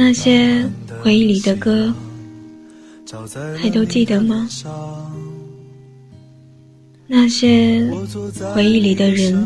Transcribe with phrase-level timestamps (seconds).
[0.00, 0.64] 那些
[1.02, 1.92] 回忆里的歌，
[3.60, 4.48] 还都记得吗？
[7.08, 7.84] 那些
[8.54, 9.44] 回忆里的人，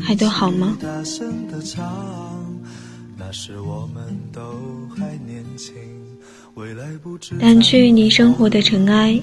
[0.00, 0.78] 还都好吗？
[7.40, 9.20] 掸去你生活的尘埃，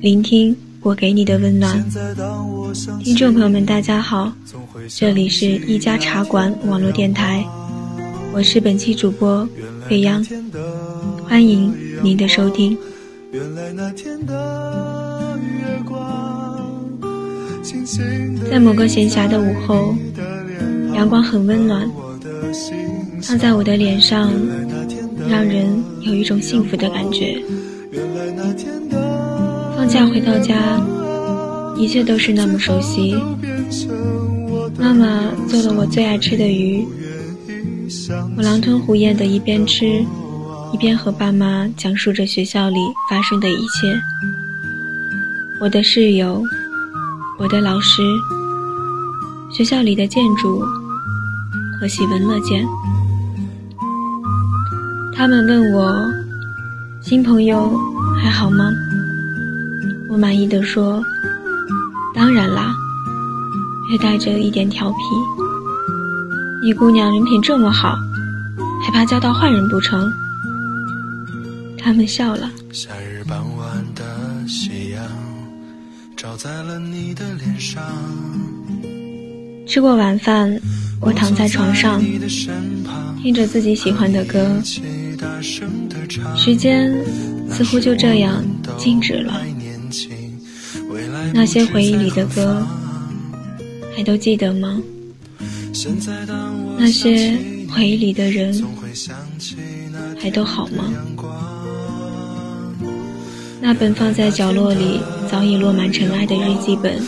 [0.00, 1.88] 聆听我给你的温暖。
[3.04, 4.32] 听众朋友们，大家好，
[4.88, 7.46] 这里是一家茶馆网络电台，
[8.32, 9.48] 我是本期主播
[9.88, 10.24] 飞扬，
[11.26, 12.76] 欢迎您的收听。
[18.50, 19.94] 在某个闲暇的午后，
[20.94, 21.90] 阳光很温暖，
[23.22, 24.30] 躺在我的脸上，
[25.28, 27.42] 让人有一种幸福的感觉。
[29.76, 30.80] 放假回到家。
[31.80, 33.14] 一切都是那么熟悉。
[34.76, 36.84] 妈妈做了我最爱吃的鱼，
[38.36, 40.04] 我狼吞虎咽的一边吃，
[40.72, 42.76] 一边和爸妈讲述着学校里
[43.08, 43.98] 发生的一切。
[45.60, 46.42] 我的室友，
[47.38, 48.02] 我的老师，
[49.50, 50.62] 学校里的建筑
[51.80, 52.66] 和喜闻乐见。
[55.16, 55.94] 他们问我，
[57.00, 57.80] 新朋友
[58.16, 58.70] 还好吗？
[60.10, 61.02] 我满意的说。
[62.14, 62.74] 当然啦，
[63.88, 65.47] 略带着一点调皮。
[66.60, 67.96] 你姑娘人品这么好，
[68.84, 70.10] 还怕交到坏人不成？
[71.78, 72.50] 他们笑了。
[72.72, 74.04] 夏日傍晚的
[74.48, 75.02] 夕阳
[76.16, 77.80] 照在了你的脸上。
[79.68, 80.60] 吃过晚饭，
[81.00, 82.02] 我躺在床上，
[83.22, 84.60] 听着自己喜欢的歌，
[86.36, 86.92] 时间
[87.48, 88.44] 似乎就这样
[88.76, 89.40] 静止了。
[91.32, 92.66] 那些回忆里的歌，
[93.94, 94.76] 还都记得吗？
[96.78, 97.36] 那些
[97.70, 98.64] 回忆里的人，
[100.20, 100.92] 还都好吗？
[103.60, 105.00] 那本放在角落里
[105.30, 107.00] 早已落满尘埃的日记本，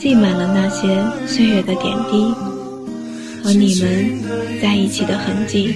[0.00, 2.32] 记满了那些岁月的点滴
[3.42, 4.20] 和你们
[4.60, 5.74] 在一起的痕迹。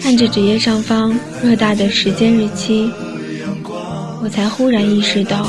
[0.00, 2.90] 看着纸页上方偌大的时间日期。
[4.22, 5.46] 我才忽然意识到，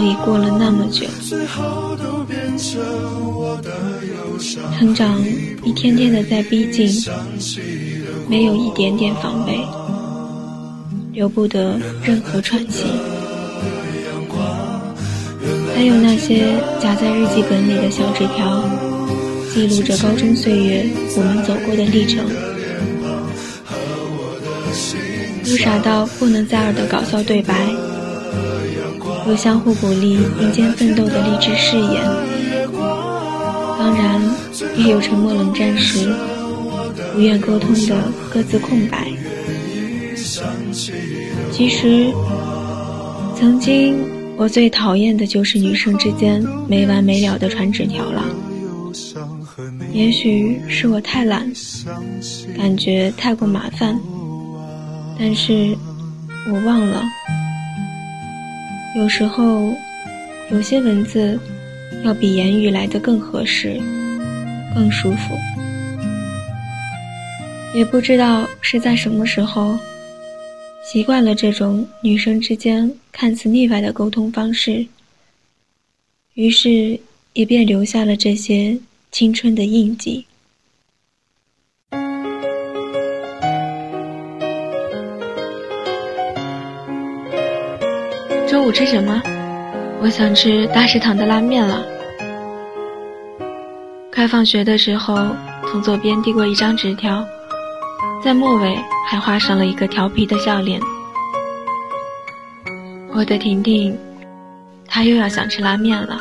[0.00, 1.04] 早已过了那么久，
[4.78, 5.22] 成长
[5.62, 6.90] 一天天的在逼近，
[8.26, 9.60] 没有一点点防备，
[11.12, 12.84] 留不得任何喘息。
[15.74, 18.64] 还有那些夹在日记本里的小纸条，
[19.52, 22.24] 记录着高中岁月我们走过的历程。
[25.44, 27.54] 有傻到不能再耳的搞笑对白，
[29.26, 32.04] 有相互鼓励并肩奋斗的励志誓言，
[33.78, 34.20] 当然
[34.76, 36.12] 也有沉默冷战时
[37.12, 37.96] 不愿沟通的
[38.32, 39.08] 各自空白。
[41.52, 42.12] 其实，
[43.36, 43.98] 曾经
[44.36, 48.24] 我最讨厌的就是女生之间没完没了的传纸条了。
[49.92, 51.50] 也许是我太懒，
[52.56, 53.98] 感觉太过麻烦。
[55.18, 55.76] 但是，
[56.50, 57.02] 我忘了，
[58.96, 59.72] 有时候，
[60.50, 61.38] 有些文字
[62.04, 63.80] 要比言语来的更合适，
[64.74, 65.36] 更舒服。
[67.72, 69.78] 也不知道是在什么时候，
[70.84, 74.84] 习惯了这种女生之间看似腻歪的沟通方式，
[76.34, 76.98] 于是
[77.34, 78.76] 也便留下了这些
[79.12, 80.24] 青春的印记。
[88.60, 89.22] 中午吃什么？
[90.02, 91.82] 我想吃大食堂的拉面了。
[94.12, 95.16] 快放学的时候，
[95.66, 97.24] 从左边递过一张纸条，
[98.22, 98.78] 在末尾
[99.08, 100.78] 还画上了一个调皮的笑脸。
[103.14, 103.98] 我的婷婷，
[104.86, 106.20] 她又要想吃拉面了。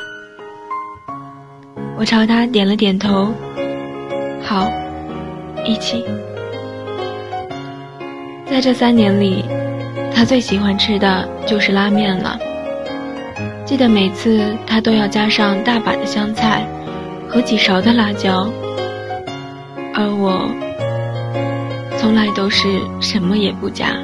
[1.97, 3.33] 我朝她点了点头，
[4.41, 4.71] 好，
[5.65, 6.05] 一起。
[8.49, 9.43] 在这三年里。
[10.19, 12.37] 他最喜欢吃的就是拉面了。
[13.63, 16.67] 记得每次他都要加上大把的香菜
[17.29, 18.51] 和几勺的辣椒，
[19.93, 20.45] 而我
[21.97, 22.67] 从来都是
[22.99, 23.95] 什么也不加。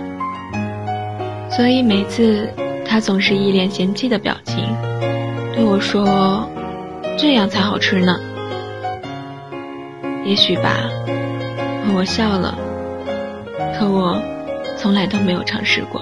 [1.49, 2.49] 所以每次
[2.87, 4.73] 他总是一脸嫌弃的表情，
[5.53, 6.49] 对我说
[7.19, 8.17] ：“这样才好吃呢。”
[10.23, 10.77] 也许吧，
[11.93, 12.57] 我笑了。
[13.77, 14.17] 可我。
[14.85, 15.99] 从来都没有尝试过。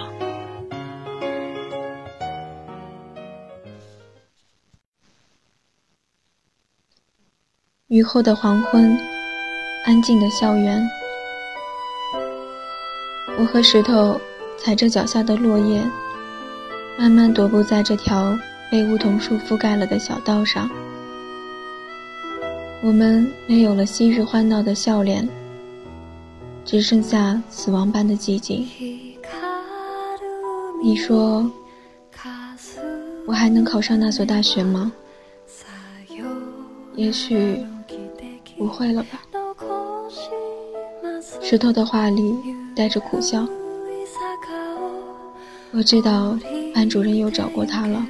[7.87, 8.99] 雨后的黄昏，
[9.85, 10.85] 安静的校园。
[13.39, 14.19] 我和石头
[14.57, 15.81] 踩着脚下的落叶，
[16.99, 18.37] 慢慢踱步在这条
[18.69, 20.69] 被梧桐树覆盖了的小道上。
[22.81, 25.25] 我们没有了昔日欢闹的笑脸，
[26.65, 28.67] 只剩下死亡般的寂静。
[30.81, 31.49] 你说，
[33.25, 34.91] 我还能考上那所大学吗？
[36.95, 37.63] 也许。
[38.55, 39.19] 不会了吧？
[41.41, 42.35] 石头的话里
[42.75, 43.45] 带着苦笑。
[45.71, 46.37] 我知道
[46.73, 48.05] 班主任又找过他了，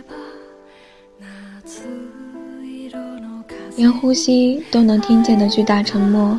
[3.78, 6.38] 连呼吸都能听见的巨大沉默，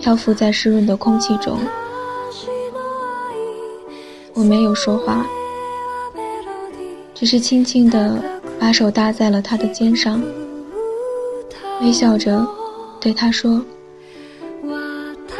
[0.00, 1.58] 漂浮在湿润的空气中。
[4.34, 5.26] 我没有说话，
[7.14, 8.22] 只是轻轻地
[8.58, 10.22] 把手搭在了他的肩上，
[11.82, 12.46] 微笑着。
[13.00, 13.62] 对他说：“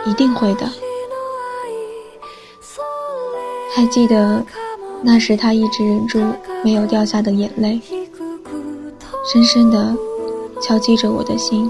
[0.06, 0.70] 一定会的。”
[3.74, 4.44] 还记得
[5.02, 6.24] 那时，他一直忍住
[6.62, 7.80] 没有掉下的眼泪，
[9.32, 9.92] 深深地
[10.62, 11.68] 敲击着我的心。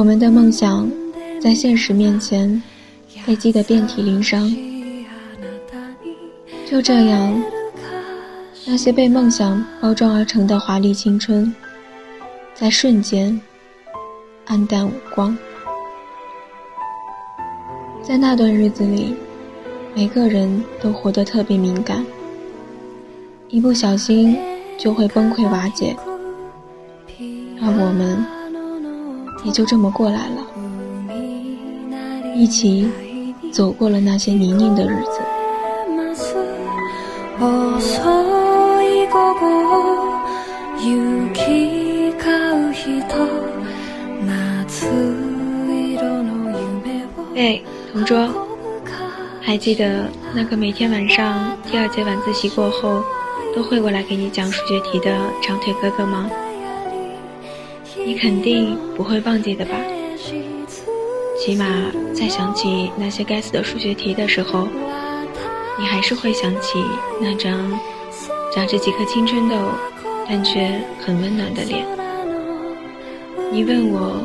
[0.00, 0.90] 我们的梦想
[1.42, 2.62] 在现实面前
[3.26, 4.50] 被击得遍体鳞伤，
[6.64, 7.42] 就这样。
[8.66, 11.54] 那些被梦想包装而成的华丽青春，
[12.54, 13.38] 在瞬间
[14.46, 15.36] 黯淡无光。
[18.02, 19.14] 在那段日子里，
[19.94, 22.02] 每个人都活得特别敏感，
[23.50, 24.38] 一不小心
[24.78, 25.94] 就会崩溃瓦解，
[27.60, 28.24] 而我们
[29.44, 30.46] 也就这么过来了，
[32.36, 32.88] 一起
[33.52, 35.20] 走过了那些泥泞的日子。
[47.36, 47.58] 哎，
[47.90, 48.28] 同桌，
[49.40, 50.04] 还记得
[50.34, 53.02] 那个每天晚上第二节晚自习过后
[53.56, 56.30] 都会过来给你讲数学题的长腿哥哥吗？
[58.10, 59.76] 你肯定不会忘记的吧？
[61.38, 61.64] 起码
[62.12, 64.66] 在想起那些该死的数学题的时候，
[65.78, 66.82] 你还是会想起
[67.20, 67.70] 那张
[68.52, 69.54] 长着几颗青春痘
[70.28, 71.86] 但却很温暖的脸。
[73.52, 74.20] 你问我，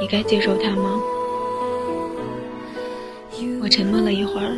[0.00, 0.98] 你该接受他吗？
[3.60, 4.56] 我沉默了一会儿，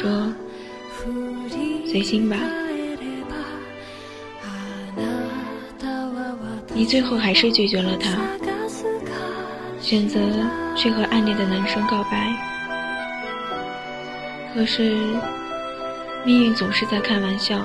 [0.00, 0.32] 说
[1.84, 2.38] ：“随心吧。”
[6.82, 8.10] 你最后还是拒绝了他，
[9.80, 10.18] 选择
[10.74, 12.34] 去和暗恋的男生告白。
[14.52, 14.96] 可是，
[16.24, 17.64] 命运总是在开玩笑。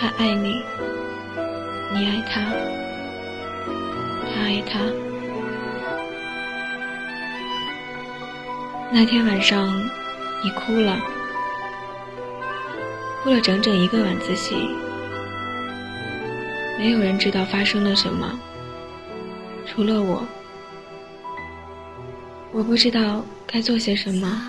[0.00, 0.64] 他爱你，
[1.94, 2.40] 你爱他，
[4.34, 4.80] 他爱他。
[8.90, 9.72] 那天晚上，
[10.42, 10.98] 你哭了，
[13.22, 14.56] 哭了整整一个晚自习。
[16.78, 18.38] 没有人知道发生了什么，
[19.66, 20.22] 除了我。
[22.52, 24.42] 我不知道该做些什么，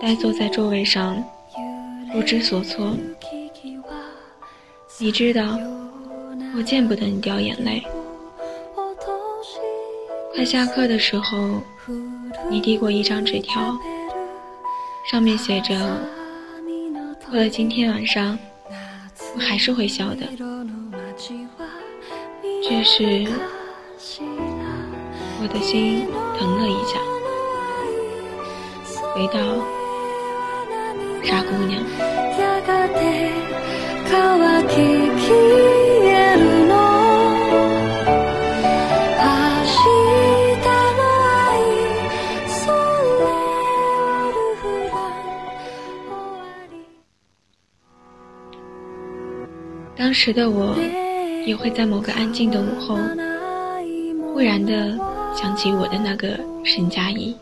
[0.00, 1.22] 呆坐在座位上，
[2.12, 2.96] 不知所措。
[4.98, 5.58] 你知道，
[6.56, 7.82] 我见不得你掉眼泪。
[10.34, 11.62] 快下课的时候。
[12.50, 13.78] 你递过一张纸条，
[15.10, 15.74] 上面写着
[17.30, 18.38] ：“过了今天晚上，
[19.38, 20.26] 还是会笑的。”
[22.62, 23.26] 只是
[25.40, 26.06] 我的心
[26.38, 26.98] 疼了一下。
[29.14, 29.38] 回到
[31.24, 31.82] 傻姑娘。
[50.20, 50.74] 时的我，
[51.46, 52.98] 也会在某个安静的午后，
[54.32, 54.98] 忽然的
[55.32, 57.36] 想起我的那个沈佳宜，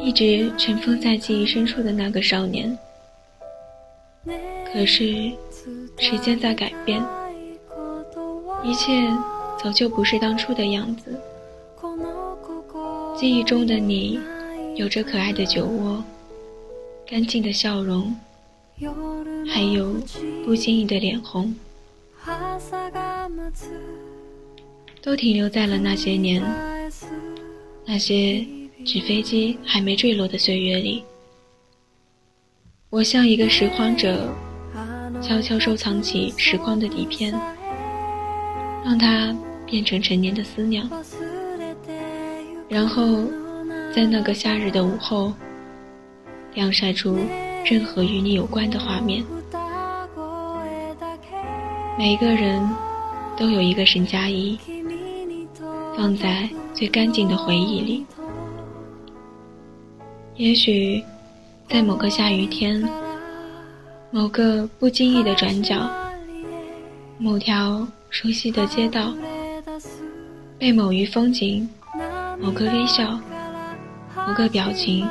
[0.00, 2.78] 一直尘封在记忆深处的那个少年。
[4.72, 5.32] 可是，
[5.98, 7.04] 时间在改变，
[8.62, 9.02] 一切
[9.60, 11.20] 早就不是当初的样子。
[13.16, 14.20] 记忆中的你，
[14.76, 16.04] 有着可爱的酒窝，
[17.04, 18.14] 干净的笑容。
[19.48, 19.94] 还有
[20.44, 21.52] 不经意的脸红，
[25.02, 26.40] 都停留在了那些年，
[27.84, 28.46] 那些
[28.84, 31.02] 纸飞机还没坠落的岁月里。
[32.90, 34.32] 我像一个拾荒者，
[35.20, 37.32] 悄悄收藏起时光的底片，
[38.84, 40.88] 让它变成陈年的思量，
[42.68, 43.24] 然后
[43.92, 45.34] 在那个夏日的午后，
[46.54, 47.18] 晾晒出
[47.68, 49.24] 任何与你有关的画面。
[51.98, 52.66] 每个人
[53.36, 54.58] 都有一个沈佳宜，
[55.96, 58.06] 放在最干净的回忆里。
[60.36, 61.04] 也许。
[61.70, 62.82] 在某个下雨天，
[64.10, 65.86] 某个不经意的转角，
[67.18, 69.12] 某条熟悉的街道，
[70.58, 71.68] 被某一风景、
[72.40, 73.20] 某个微笑、
[74.26, 75.06] 某个表情，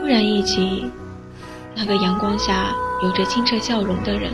[0.00, 0.82] 忽然忆起
[1.74, 4.32] 那个阳光下有着清澈笑容的人，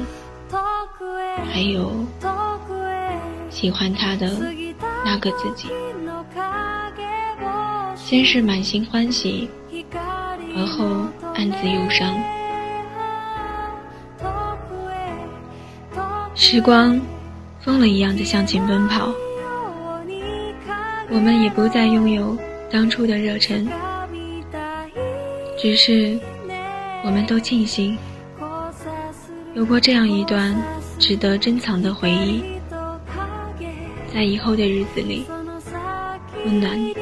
[1.53, 1.93] 还有
[3.51, 4.31] 喜欢他的
[5.05, 5.69] 那个自己，
[7.97, 9.49] 先是满心欢喜。
[10.57, 12.19] 而后暗自忧伤，
[16.35, 17.01] 时光
[17.61, 19.13] 疯了一样的向前奔跑，
[21.11, 22.37] 我们也不再拥有
[22.73, 23.69] 当初的热忱，
[25.57, 26.19] 只是
[27.05, 27.97] 我们都庆幸
[29.55, 30.55] 有过这样一段
[30.99, 32.43] 值得珍藏的回忆，
[34.13, 35.25] 在以后的日子里
[36.45, 36.79] 温暖。
[36.79, 36.95] 你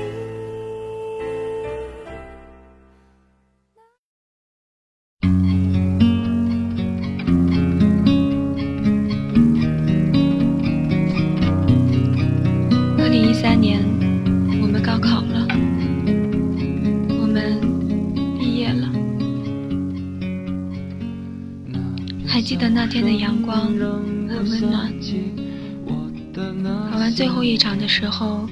[27.98, 28.46] 时候，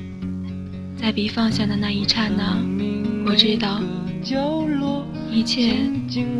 [0.96, 2.56] 在笔放下的那一刹那，
[3.26, 3.78] 我知道
[5.30, 5.76] 一切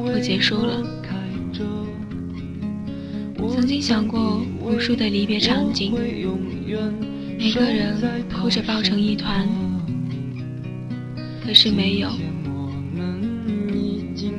[0.06, 0.82] 都结束了。
[3.50, 5.92] 曾经想过无数的离别场景，
[7.38, 9.46] 每个人哭着抱成一团，
[11.44, 12.08] 可是没有，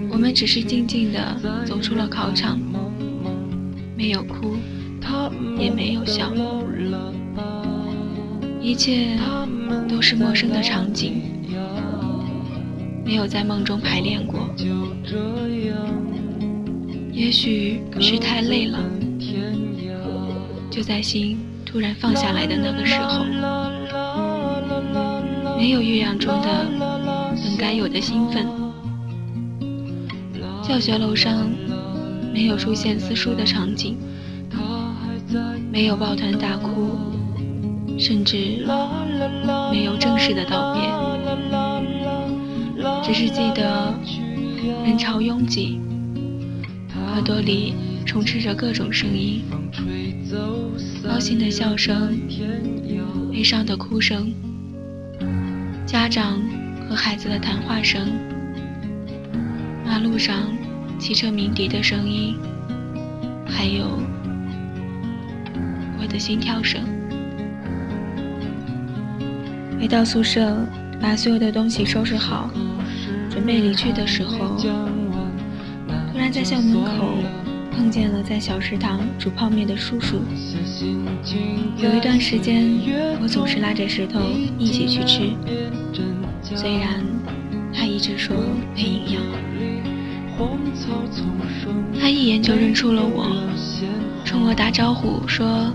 [0.10, 2.60] 我们只是静静地走出了考场。
[3.96, 4.58] 没有哭，
[5.60, 6.34] 也没有笑，
[8.66, 9.16] 一切
[9.88, 11.22] 都是陌生的场景，
[13.06, 14.50] 没有在梦中排练过。
[17.14, 18.80] 也许是太累了，
[20.72, 23.24] 就在心突然放下来的那个时候，
[25.60, 26.68] 没有预想中的
[27.44, 28.48] 本该有的兴奋。
[30.64, 31.48] 教学楼上。
[32.34, 33.98] 没有出现撕书的场景，
[35.72, 37.15] 没有抱团大哭，
[37.98, 38.66] 甚至
[39.72, 40.82] 没有正式的道别，
[43.04, 43.94] 只是记得
[44.84, 45.80] 人潮拥挤，
[47.14, 47.74] 耳朵里
[48.06, 49.42] 充斥着各种声音，
[51.04, 52.18] 高兴的笑声，
[53.32, 54.34] 悲伤的哭声，
[55.86, 56.42] 家长
[56.90, 58.08] 和孩子的谈话声，
[59.86, 60.54] 马路上。
[60.98, 62.38] 汽车鸣笛的声音，
[63.46, 64.00] 还有
[66.00, 66.82] 我的心跳声。
[69.80, 70.56] 回到宿舍，
[71.00, 72.50] 把所有的东西收拾好，
[73.30, 74.58] 准备离去的时候，
[76.12, 77.18] 突然在校门口
[77.72, 80.22] 碰见了在小食堂煮泡面的叔叔。
[81.78, 82.64] 有一段时间，
[83.22, 84.20] 我总是拉着石头
[84.58, 85.30] 一起去吃，
[86.42, 87.04] 虽然
[87.74, 88.36] 他一直说
[88.76, 89.22] 没营养。
[92.00, 93.32] 他一眼就认出了我，
[94.26, 95.72] 冲我打招呼说：“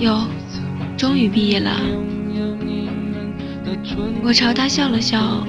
[0.00, 0.26] 哟，
[0.96, 1.80] 终于毕业了。”
[4.22, 5.44] 我朝他笑了笑，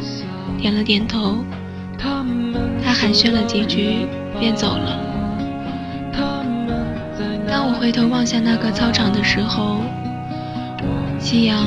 [0.58, 1.38] 点了点头。
[1.98, 4.08] 他寒暄了几句，
[4.40, 5.00] 便走了。
[7.48, 9.82] 当我回头望向那个操场的时候，
[11.20, 11.58] 夕阳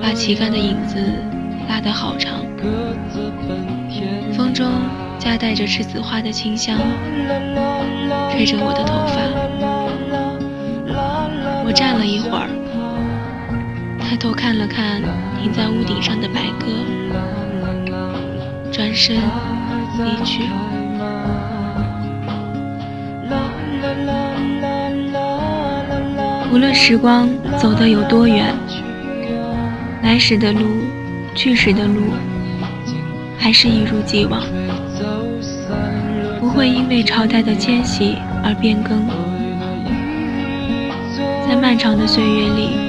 [0.00, 0.96] 把旗杆的影子
[1.68, 2.34] 拉得好长，
[4.32, 4.66] 风中。
[5.18, 6.76] 夹带着栀子花的清香，
[8.32, 9.22] 吹着我的头发。
[11.64, 12.48] 我站了一会儿，
[14.12, 15.00] 抬头看了看
[15.40, 16.66] 停在屋顶上的白鸽，
[18.70, 20.42] 转身离去。
[26.52, 27.26] 无论时光
[27.56, 28.54] 走得有多远，
[30.02, 30.60] 来时的路，
[31.34, 32.02] 去时的路，
[33.38, 34.42] 还是一如既往。
[36.38, 39.06] 不会因为朝代的迁徙而变更，
[41.48, 42.81] 在漫长的岁月里，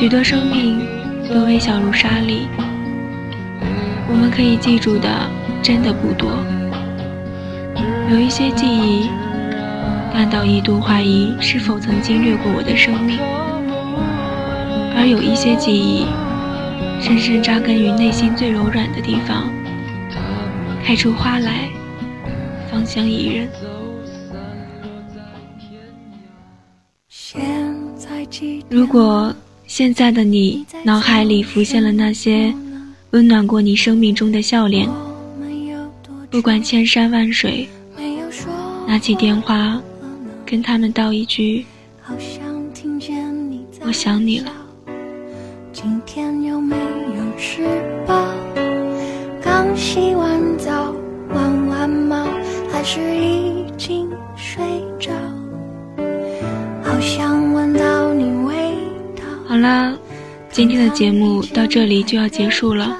[0.00, 0.80] 许多生命
[1.28, 2.48] 都微小如沙粒。
[4.08, 5.30] 我们可以记住的，
[5.62, 6.30] 真的不多。
[8.10, 9.10] 有一些记忆，
[10.10, 13.18] 淡到一度怀疑是否曾经掠过我的生命；
[14.96, 16.06] 而有一些记忆，
[16.98, 19.52] 深深扎根于内心最柔软的地方，
[20.82, 21.68] 开出花来，
[22.70, 23.48] 芳香宜人。
[28.70, 29.34] 如果
[29.70, 32.52] 现在的你脑海里浮现了那些
[33.10, 34.88] 温暖过你生命中的笑脸，
[36.28, 37.68] 不管千山万水，
[38.88, 39.80] 拿起电话
[40.44, 41.64] 跟他们道一句
[43.86, 44.50] ：“我想你了。”
[45.72, 47.62] 今天有没有吃
[48.04, 48.26] 饱？
[49.40, 50.92] 刚洗完澡，
[51.32, 52.26] 玩完猫，
[52.72, 54.64] 还是已经睡
[59.60, 59.68] 道。
[59.70, 59.98] 好了，
[60.50, 62.96] 今天的节目到这里就要结束了。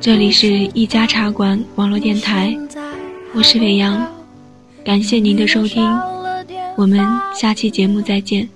[0.00, 2.56] 这里是一家茶馆网络电台，
[3.34, 4.10] 我是北洋，
[4.82, 5.86] 感谢您的收听，
[6.76, 8.48] 我们下期节目再见。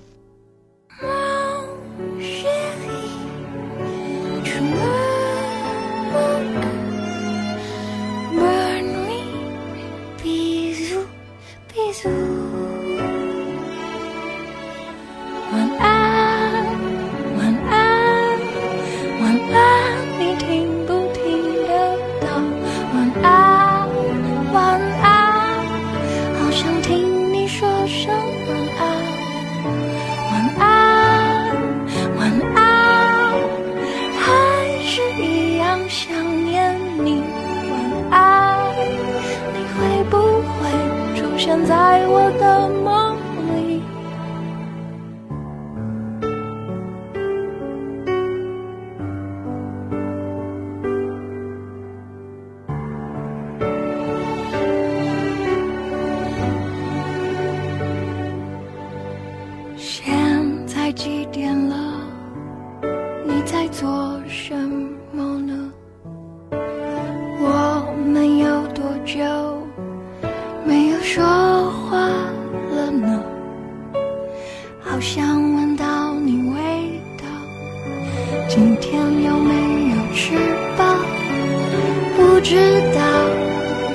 [82.48, 83.00] 知道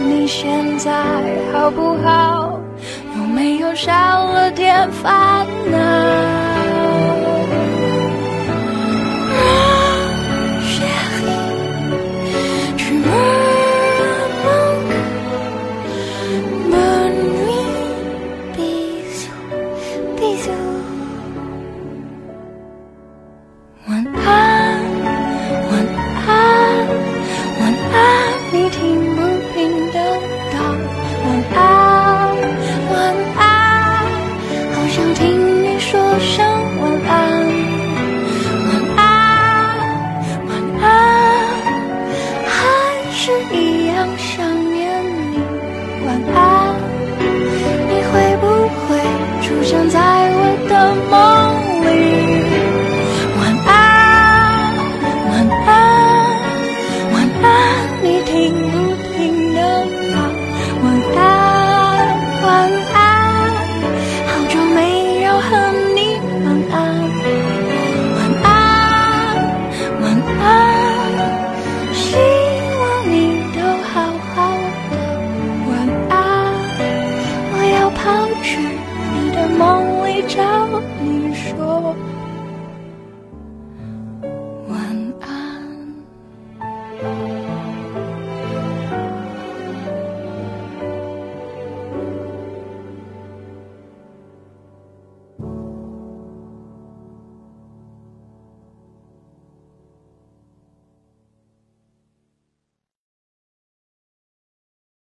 [0.02, 0.92] 你现在
[1.54, 2.60] 好不好？
[3.16, 6.31] 有没有少了点烦恼？